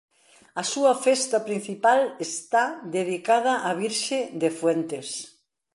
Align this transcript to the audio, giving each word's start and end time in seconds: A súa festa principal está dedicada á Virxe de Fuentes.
A 0.61 0.63
súa 0.71 0.93
festa 1.05 1.37
principal 1.47 2.01
está 2.27 2.63
dedicada 2.97 3.53
á 3.67 3.71
Virxe 3.81 4.19
de 4.41 4.49
Fuentes. 4.59 5.07